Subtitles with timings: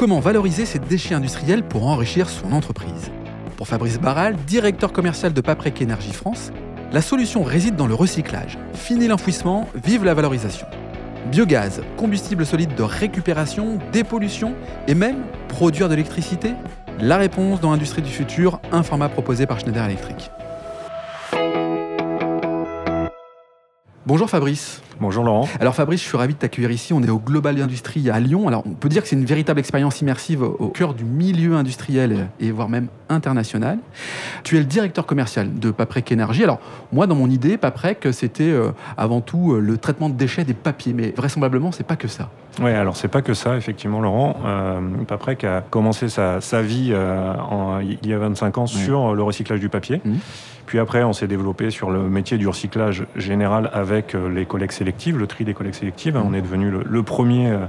[0.00, 3.10] Comment valoriser ces déchets industriels pour enrichir son entreprise
[3.58, 6.52] Pour Fabrice Barral, directeur commercial de Paprec Énergie France,
[6.90, 8.56] la solution réside dans le recyclage.
[8.72, 10.66] Fini l'enfouissement, vive la valorisation.
[11.30, 14.54] Biogaz, combustible solide de récupération, dépollution
[14.88, 15.18] et même
[15.48, 16.54] produire de l'électricité?
[16.98, 20.30] La réponse dans l'industrie du futur, un format proposé par Schneider Electric.
[24.10, 24.82] Bonjour Fabrice.
[25.00, 25.48] Bonjour Laurent.
[25.60, 26.92] Alors Fabrice, je suis ravi de t'accueillir ici.
[26.92, 28.48] On est au Global Industrie à Lyon.
[28.48, 32.28] Alors on peut dire que c'est une véritable expérience immersive au cœur du milieu industriel
[32.40, 33.78] et voire même international.
[34.42, 36.42] Tu es le directeur commercial de Paprec Énergie.
[36.42, 36.58] Alors
[36.90, 40.54] moi, dans mon idée, Paprec, c'était euh, avant tout euh, le traitement de déchets des
[40.54, 42.30] papiers, mais vraisemblablement, c'est pas que ça.
[42.60, 44.36] Oui, alors c'est pas que ça, effectivement, Laurent.
[44.44, 47.34] Euh, Paprec a commencé sa, vie euh,
[47.82, 50.00] il y a 25 ans sur le recyclage du papier.
[50.04, 50.14] Mmh.
[50.70, 55.18] Puis après, on s'est développé sur le métier du recyclage général avec les collectes sélectives,
[55.18, 56.14] le tri des collectes sélectives.
[56.14, 56.22] Mmh.
[56.24, 57.66] On est devenu le, premier euh,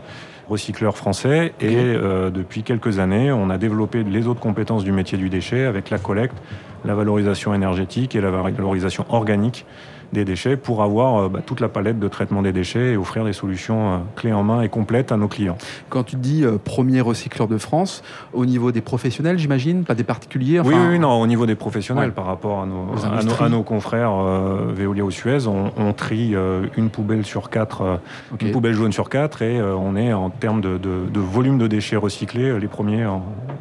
[0.48, 5.18] recycleur français et euh, depuis quelques années, on a développé les autres compétences du métier
[5.18, 6.38] du déchet avec la collecte,
[6.86, 9.66] la valorisation énergétique et la valorisation organique
[10.14, 13.24] des déchets pour avoir euh, bah, toute la palette de traitement des déchets et offrir
[13.26, 15.58] des solutions euh, clés en main et complètes à nos clients.
[15.90, 20.04] Quand tu dis euh, premier recycleur de France, au niveau des professionnels, j'imagine, pas des
[20.04, 22.88] particuliers oui, oui, non, au niveau des professionnels, par rapport à nos,
[23.40, 26.34] à nos, confrères Veolia ou Suez, on, trie
[26.78, 28.00] une poubelle sur quatre,
[28.40, 31.96] une poubelle jaune sur quatre, et on est en termes de, de, volume de déchets
[31.96, 33.06] recyclés les premiers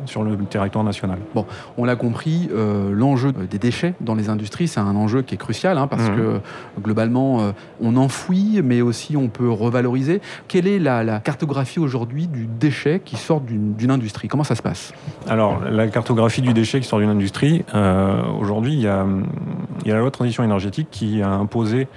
[0.06, 1.18] sur le territoire national.
[1.34, 2.48] Bon, on l'a compris,
[2.92, 6.16] l'enjeu des déchets dans les industries, c'est un enjeu qui est crucial, hein, parce mmh.
[6.16, 6.39] que
[6.80, 10.20] globalement, euh, on enfouit, mais aussi on peut revaloriser.
[10.48, 14.28] Quelle est la, cartographie aujourd'hui du déchet qui sort d'une industrie?
[14.28, 14.92] Comment ça se passe?
[15.28, 19.94] Alors, la cartographie du déchet qui sort d'une industrie, euh, aujourd'hui, il y y a
[19.94, 21.88] la loi transition énergétique qui a imposé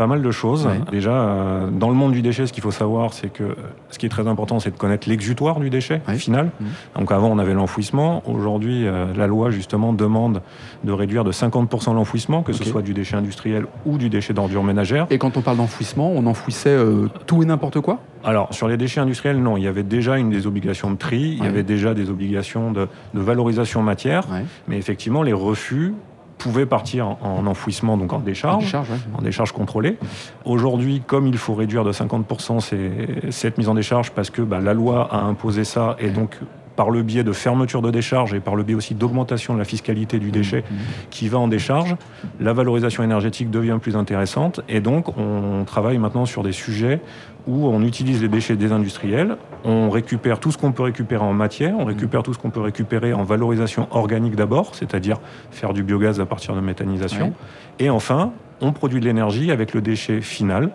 [0.00, 0.66] pas mal de choses.
[0.90, 3.54] Déjà, euh, dans le monde du déchet, ce qu'il faut savoir, c'est que
[3.90, 6.46] ce qui est très important, c'est de connaître l'exutoire du déchet final.
[6.46, 6.64] Mmh.
[6.96, 8.22] Donc avant, on avait l'enfouissement.
[8.26, 10.40] Aujourd'hui, euh, la loi, justement, demande
[10.84, 14.64] de réduire de 50% l'enfouissement, que ce soit du déchet industriel ou du déchet d'ordure
[14.64, 15.06] ménagère.
[15.10, 17.98] Et quand on parle d'enfouissement, on enfouissait euh, tout et n'importe quoi?
[18.24, 19.58] Alors, sur les déchets industriels, non.
[19.58, 22.72] Il y avait déjà une des obligations de tri, il y avait déjà des obligations
[22.72, 24.24] de, valorisation matière,
[24.66, 25.92] mais effectivement, les refus
[26.40, 28.74] pouvait partir en enfouissement, donc en décharge,
[29.14, 29.96] en décharge, contrôlée.
[30.44, 34.74] Aujourd'hui, comme il faut réduire de 50% cette mise en décharge, parce que bah, la
[34.74, 36.38] loi a imposé ça, et donc
[36.76, 39.66] par le biais de fermeture de décharge et par le biais aussi d'augmentation de la
[39.66, 40.78] fiscalité du déchet mmh, mmh.
[41.10, 41.94] qui va en décharge,
[42.40, 47.00] la valorisation énergétique devient plus intéressante et donc on travaille maintenant sur des sujets
[47.46, 51.32] où on utilise les déchets des industriels, on récupère tout ce qu'on peut récupérer en
[51.32, 55.18] matière, on récupère tout ce qu'on peut récupérer en valorisation organique d'abord, c'est-à-dire
[55.50, 57.32] faire du biogaz à partir de méthanisation,
[57.78, 60.70] et enfin on produit de l'énergie avec le déchet final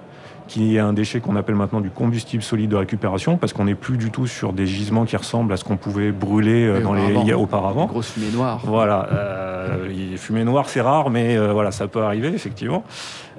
[0.48, 3.76] qui est un déchet qu'on appelle maintenant du combustible solide de récupération, parce qu'on n'est
[3.76, 6.94] plus du tout sur des gisements qui ressemblent à ce qu'on pouvait brûler euh, dans
[6.94, 7.86] les auparavant.
[7.86, 8.62] grosse fumée noire.
[8.64, 12.84] Voilà, euh, fumée noire c'est rare, mais euh, voilà, ça peut arriver effectivement.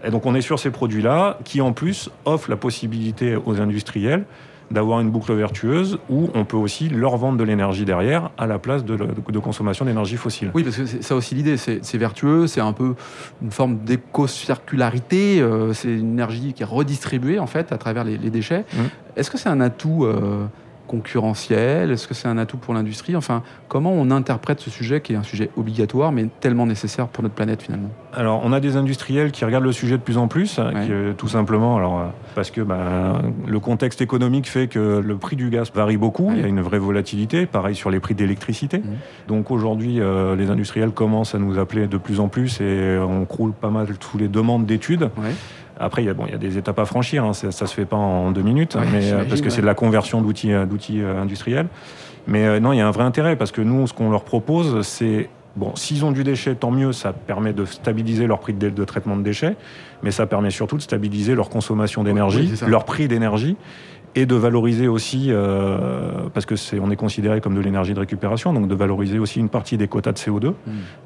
[0.05, 4.25] Et donc on est sur ces produits-là qui en plus offrent la possibilité aux industriels
[4.71, 8.59] d'avoir une boucle vertueuse où on peut aussi leur vendre de l'énergie derrière à la
[8.59, 8.97] place de,
[9.39, 10.51] consommation d'énergie fossile.
[10.55, 12.95] Oui, parce que c'est ça aussi l'idée, c'est vertueux, c'est un peu
[13.43, 18.19] une forme d'éco-circularité, euh, c'est une énergie qui est redistribuée en fait à travers les,
[18.19, 18.65] déchets.
[18.73, 18.79] Mmh.
[19.17, 20.47] Est-ce que c'est un atout euh,
[20.87, 21.91] concurrentiel?
[21.91, 23.17] Est-ce que c'est un atout pour l'industrie?
[23.17, 27.23] Enfin, comment on interprète ce sujet qui est un sujet obligatoire mais tellement nécessaire pour
[27.23, 27.91] notre planète finalement?
[28.13, 30.61] Alors, on a des industriels qui regardent le sujet de plus en plus,
[31.19, 32.05] tout simplement, alors, euh,
[32.35, 36.41] parce que bah, le contexte économique fait que le prix du gaz varie beaucoup, il
[36.41, 38.79] y a une vraie volatilité, pareil sur les prix d'électricité.
[38.79, 38.83] Mmh.
[39.29, 43.25] Donc aujourd'hui, euh, les industriels commencent à nous appeler de plus en plus et on
[43.25, 45.11] croule pas mal tous les demandes d'études.
[45.79, 47.33] Après, il y, a, bon, il y a des étapes à franchir, hein.
[47.33, 49.75] ça, ne se fait pas en deux minutes, mais, euh, parce que c'est de la
[49.75, 51.67] conversion d'outils, euh, d'outils euh, industriels.
[52.27, 54.83] Mais non, il y a un vrai intérêt, parce que nous, ce qu'on leur propose,
[54.87, 58.69] c'est Bon, s'ils ont du déchet, tant mieux, ça permet de stabiliser leur prix de,
[58.69, 59.57] de, traitement de déchets,
[60.03, 63.57] mais ça permet surtout de stabiliser leur consommation d'énergie, leur prix d'énergie,
[64.17, 68.01] et de valoriser aussi, euh, parce que c'est, on est considéré comme de l'énergie de
[68.01, 70.49] récupération, donc de valoriser aussi une partie des quotas de CO2.
[70.49, 70.55] Hmm.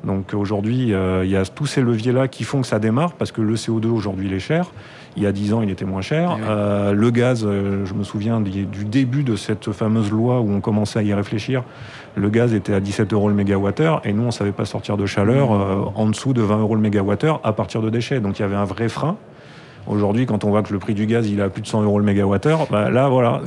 [0.05, 3.33] Donc aujourd'hui, euh, il y a tous ces leviers-là qui font que ça démarre, parce
[3.33, 4.71] que le CO2 aujourd'hui il est cher.
[5.17, 6.37] Il y a 10 ans, il était moins cher.
[6.39, 10.61] Eh euh, le gaz, je me souviens du début de cette fameuse loi où on
[10.61, 11.65] commençait à y réfléchir.
[12.15, 14.97] Le gaz était à 17 euros le mégawattheure et nous, on ne savait pas sortir
[14.97, 15.93] de chaleur hmm.
[15.97, 18.21] en dessous de 20 euros le mégawattheure à partir de déchets.
[18.21, 19.17] Donc il y avait un vrai frein.
[19.91, 21.83] Aujourd'hui, quand on voit que le prix du gaz il est à plus de 100
[21.83, 23.43] euros le mégawattheure, bah là voilà,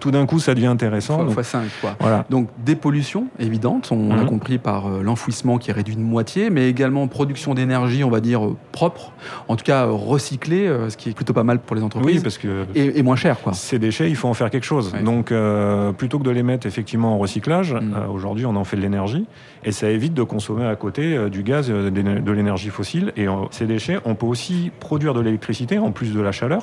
[0.00, 1.28] tout, d'un coup ça devient intéressant.
[1.28, 1.94] Fois, 5 quoi.
[2.00, 2.24] Voilà.
[2.28, 4.26] Donc dépollution évidente, on, a mhm.
[4.26, 8.20] compris par euh, l'enfouissement qui est réduit de moitié, mais également production d'énergie, on va
[8.20, 9.12] dire euh, propre,
[9.46, 12.16] en tout cas recyclée, ce qui est plutôt pas mal pour les entreprises.
[12.16, 13.52] Oui, parce que et, moins cher quoi.
[13.52, 14.92] Ces déchets, il faut en faire quelque chose.
[15.04, 15.32] Donc
[15.96, 18.10] plutôt que de les mettre effectivement en recyclage, mhm.
[18.12, 19.26] aujourd'hui on en fait de l'énergie
[19.64, 23.12] et ça évite de consommer à côté du gaz, de l'énergie fossile.
[23.16, 26.62] Et ces déchets, on peut aussi produire de l'électricité en plus de la chaleur.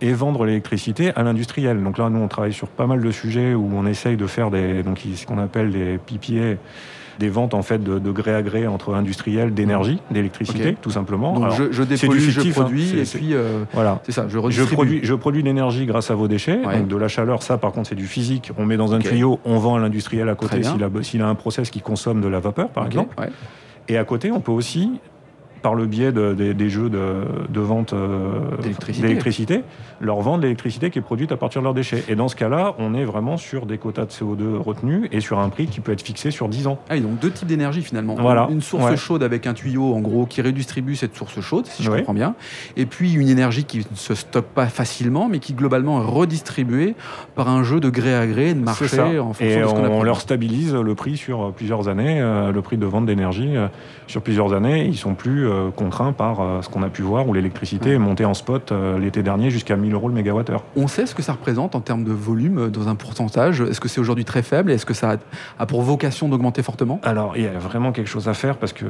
[0.00, 1.82] et vendre l'électricité à l'industriel.
[1.82, 4.50] Donc là, nous, on travaille sur pas mal de sujets où on essaye de faire
[4.50, 6.58] des, donc, ce qu'on appelle des PPA,
[7.18, 11.38] des ventes en fait de, gré à gré entre industriels d'énergie, d'électricité, tout simplement.
[11.38, 12.52] Donc je, je dépolue, je hein.
[12.52, 14.00] produis, et puis euh, voilà.
[14.04, 16.60] c'est ça, je Je produis, je produis l'énergie grâce à vos déchets.
[16.62, 18.50] Donc de la chaleur, ça par contre c'est du physique.
[18.58, 21.28] On met dans un tuyau, on vend à l'industriel à côté s'il a, s'il a,
[21.28, 23.14] un process qui consomme de la vapeur, par exemple.
[23.88, 24.92] Et à côté, on peut aussi
[25.64, 28.38] par le biais des jeux de, vente euh,
[29.00, 29.62] d'électricité,
[29.98, 32.04] leur vendre l'électricité qui est produite à partir de leurs déchets.
[32.06, 35.38] Et dans ce cas-là, on est vraiment sur des quotas de CO2 retenus et sur
[35.38, 36.78] un prix qui peut être fixé sur 10 ans.
[36.90, 38.14] Ah, donc deux types d'énergie finalement.
[38.14, 38.46] Voilà.
[38.50, 41.90] Une source chaude avec un tuyau en gros qui redistribue cette source chaude, si je
[41.90, 42.34] comprends bien.
[42.76, 46.94] Et puis une énergie qui ne se stocke pas facilement, mais qui globalement est redistribuée
[47.36, 49.86] par un jeu de gré à gré, de marché en fonction et de ce qu'on
[49.86, 53.56] on, on leur stabilise le prix sur plusieurs années, euh, le prix de vente d'énergie
[53.56, 53.68] euh,
[54.08, 54.84] sur plusieurs années.
[54.84, 58.24] Ils sont plus contraint par euh, ce qu'on a pu voir où l'électricité est montée
[58.24, 60.62] en spot euh, l'été dernier jusqu'à 1000 euros le mégawattheure.
[60.76, 63.60] On sait ce que ça représente en termes de volume dans un pourcentage.
[63.60, 64.70] Est-ce que c'est aujourd'hui très faible?
[64.70, 65.16] Et est-ce que ça
[65.58, 67.00] a pour vocation d'augmenter fortement?
[67.02, 68.84] Alors, il y a vraiment quelque chose à faire parce que,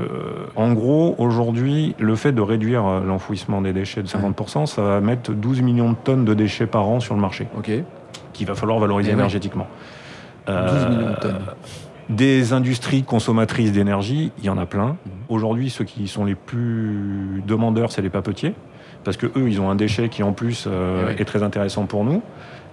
[0.56, 5.32] en gros, aujourd'hui, le fait de réduire l'enfouissement des déchets de 50%, ça va mettre
[5.32, 7.46] 12 millions de tonnes de déchets par an sur le marché.
[7.56, 7.70] OK.
[8.32, 9.66] Qu'il va falloir valoriser eh énergétiquement.
[10.46, 11.38] 12 millions de tonnes.
[12.08, 14.88] Des industries consommatrices d'énergie, il y en a plein.
[14.88, 15.12] Mhm.
[15.28, 18.54] Aujourd'hui, ceux qui sont les plus demandeurs, c'est les papetiers,
[19.04, 22.04] parce que eux, ils ont un déchet qui en plus euh, est très intéressant pour
[22.04, 22.22] nous.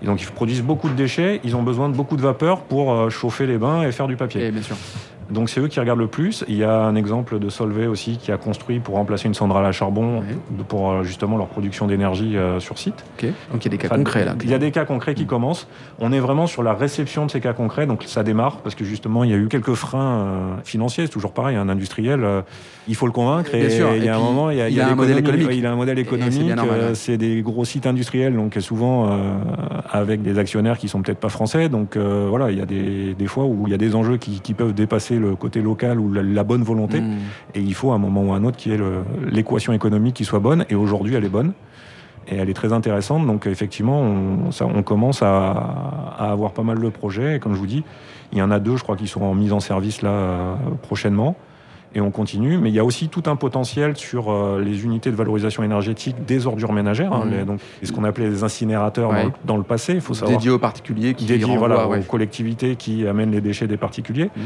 [0.01, 2.91] Et donc ils produisent beaucoup de déchets, ils ont besoin de beaucoup de vapeur pour
[2.91, 4.47] euh, chauffer les bains et faire du papier.
[4.47, 4.75] Et bien sûr.
[5.31, 6.43] Donc c'est eux qui regardent le plus.
[6.47, 9.65] Il y a un exemple de Solvay aussi qui a construit pour remplacer une centrale
[9.65, 10.23] à charbon
[10.67, 13.03] pour euh, justement leur production d'énergie euh, sur site.
[13.51, 14.35] Donc il y a des cas concrets là.
[14.43, 15.27] Il y a des cas concrets qui mm.
[15.27, 15.67] commencent.
[15.99, 17.85] On est vraiment sur la réception de ces cas concrets.
[17.85, 21.05] Donc ça démarre parce que justement il y a eu quelques freins euh, financiers.
[21.05, 21.55] C'est toujours pareil.
[21.55, 22.25] Un industriel,
[22.87, 23.55] il faut le convaincre.
[23.55, 25.49] Et, il y a un moment, il y a, un modèle économique.
[25.53, 26.51] Il a un modèle économique.
[26.93, 29.09] C'est des gros sites industriels, donc souvent
[29.89, 31.69] avec des actionnaires qui sont peut-être pas français.
[31.69, 34.41] Donc voilà, il y a des, des, fois où il y a des enjeux qui,
[34.41, 36.99] qui peuvent dépasser le côté local ou la, bonne volonté.
[36.99, 37.17] Mm.
[37.55, 38.79] Et il faut à un moment ou à un autre qu'il y ait
[39.31, 40.65] l'équation économique qui soit bonne.
[40.69, 41.53] Et aujourd'hui, elle est bonne.
[42.27, 43.25] Et elle est très intéressante.
[43.25, 45.51] Donc effectivement, on, ça, on commence à,
[46.17, 47.37] avoir pas mal de projets.
[47.37, 47.83] Et comme je vous dis,
[48.31, 50.55] il y en a deux, je crois, qui sont en mise en service là euh,
[50.81, 51.35] prochainement.
[51.93, 52.57] Et on continue.
[52.57, 56.23] Mais il y a aussi tout un potentiel sur euh, les unités de valorisation énergétique
[56.25, 57.45] des ordures ménagères, hein, mm.
[57.45, 59.11] donc, ce qu'on appelait les incinérateurs
[59.43, 59.95] dans, le, passé.
[59.95, 60.37] Il faut savoir.
[60.37, 64.29] Dédiés aux particuliers qui dédiés, voilà, aux collectivités qui amènent les déchets des particuliers.
[64.35, 64.41] Mm.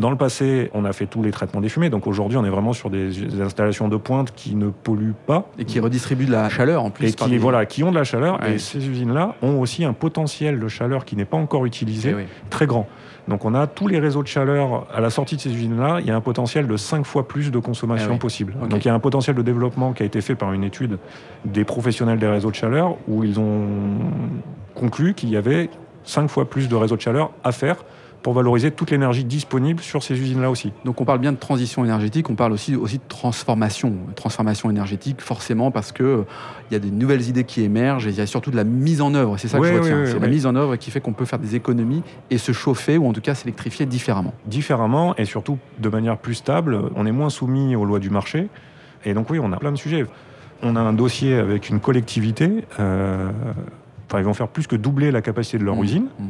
[0.00, 2.50] Dans le passé, on a fait tous les traitements des fumées, donc aujourd'hui, on est
[2.50, 5.50] vraiment sur des, installations de pointe qui ne polluent pas.
[5.58, 7.08] Et qui redistribuent de la chaleur en plus.
[7.08, 8.42] Et qui, voilà, qui ont de la chaleur.
[8.46, 12.24] Et ces usines-là ont aussi un potentiel de chaleur qui n'est pas encore utilisé, eh
[12.48, 12.88] très grand.
[13.28, 16.06] Donc on a tous les réseaux de chaleur à la sortie de ces usines-là, il
[16.06, 18.54] y a un potentiel de 5 fois plus de consommation eh possible.
[18.68, 20.98] Donc il y a un potentiel de développement qui a été fait par une étude
[21.44, 23.66] des professionnels des réseaux de chaleur où ils ont
[24.74, 25.68] conclu qu'il y avait
[26.04, 27.84] 5 fois plus de réseaux de chaleur à faire
[28.22, 30.72] pour valoriser toute l'énergie disponible sur ces usines-là aussi.
[30.84, 35.20] Donc on parle bien de transition énergétique, on parle aussi, aussi de transformation, transformation énergétique
[35.20, 36.24] forcément parce que euh,
[36.70, 39.00] y a des nouvelles idées qui émergent et il y a surtout de la mise
[39.00, 39.38] en œuvre.
[39.38, 40.06] C'est ça que je retiens.
[40.06, 42.98] c'est la mise en œuvre qui fait qu'on peut faire des économies et se chauffer
[42.98, 44.34] ou en tout cas s'électrifier différemment.
[44.46, 46.78] Différemment et surtout de manière plus stable.
[46.96, 48.48] On est moins soumis aux lois du marché.
[49.04, 50.04] Et donc oui, on a plein de sujets.
[50.62, 52.64] On a un dossier avec une collectivité.
[52.78, 53.30] Euh,
[54.06, 55.84] enfin, ils vont faire plus que doubler la capacité de leur mmh.
[55.84, 56.06] usine.
[56.18, 56.24] Mmh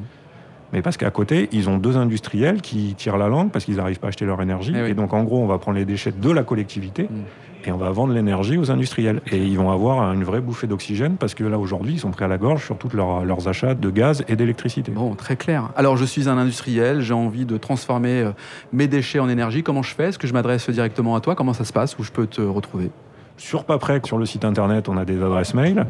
[0.72, 3.98] mais parce qu'à côté, ils ont deux industriels qui tirent la langue parce qu'ils n'arrivent
[3.98, 4.72] pas à acheter leur énergie.
[4.74, 7.66] Eh et, donc, en gros, on va prendre les déchets de la collectivité mm.
[7.66, 9.20] et on va vendre l'énergie aux industriels.
[9.32, 12.24] Et ils vont avoir une vraie bouffée d'oxygène parce que là, aujourd'hui, ils sont pris
[12.24, 14.92] à la gorge sur tous leurs achats de gaz et d'électricité.
[14.92, 15.70] Bon, très clair.
[15.76, 18.32] Alors, je suis un industriel, j'ai envie de transformer euh,
[18.72, 19.62] mes déchets en énergie.
[19.62, 20.08] Comment je fais?
[20.08, 21.34] Est-ce que je m'adresse directement à toi?
[21.34, 21.98] Comment ça se passe?
[21.98, 22.90] Où je peux te retrouver?
[23.36, 25.80] Sur Paprec, sur le site internet, on a des adresses mail.
[25.80, 25.86] Mm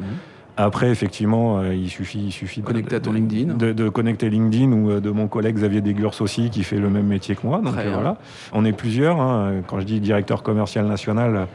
[0.65, 3.55] Après, effectivement, il suffit, il suffit connecter de, à ton LinkedIn.
[3.55, 7.35] De, connecter LinkedIn ou de mon collègue Xavier Desgurs aussi, qui fait le même métier
[7.35, 7.61] que moi.
[7.63, 8.17] Donc voilà,
[8.53, 9.21] on est plusieurs.
[9.21, 9.63] Hein.
[9.67, 11.47] Quand je dis directeur commercial national,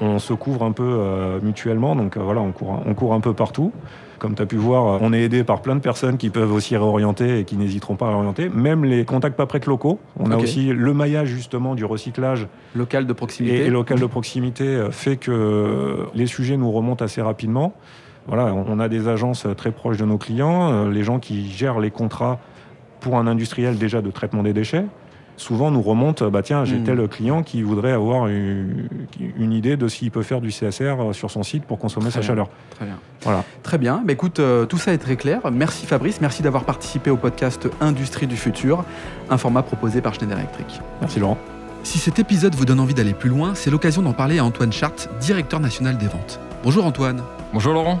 [0.00, 1.00] on se couvre un peu
[1.42, 1.96] mutuellement.
[1.96, 3.72] Donc voilà, on court, on court un peu partout.
[4.24, 6.76] Comme tu as pu voir, on est aidé par plein de personnes qui peuvent aussi
[6.78, 8.48] réorienter et qui n'hésiteront pas à réorienter.
[8.48, 9.98] Même les contacts pas près locaux.
[10.18, 12.46] On a aussi le maillage justement du recyclage.
[12.74, 13.66] Local de proximité.
[13.66, 17.74] Et, local de proximité euh, fait que les sujets nous remontent assez rapidement.
[18.26, 21.78] Voilà, on a des agences très proches de nos clients, euh, les gens qui gèrent
[21.78, 22.38] les contrats
[23.00, 24.86] pour un industriel déjà de traitement des déchets
[25.36, 26.84] souvent nous remonte, bah tiens, j'ai hmm.
[26.84, 28.88] tel client qui voudrait avoir une,
[29.52, 32.48] idée de s'il peut faire du CSR sur son site pour consommer sa chaleur.
[32.70, 32.98] Très bien.
[33.22, 33.44] Voilà.
[33.62, 34.02] Très bien.
[34.04, 35.40] Bah, écoute, euh, tout ça est très clair.
[35.52, 38.84] Merci Fabrice, merci d'avoir participé au podcast Industrie du futur,
[39.30, 40.80] un format proposé par Schneider Electric.
[41.00, 41.38] Merci Laurent.
[41.82, 44.72] Si cet épisode vous donne envie d'aller plus loin, c'est l'occasion d'en parler à Antoine
[44.72, 46.40] Chart, directeur national des ventes.
[46.62, 47.22] Bonjour Antoine.
[47.52, 48.00] Bonjour Laurent.